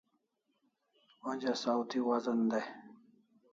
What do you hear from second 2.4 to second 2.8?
dai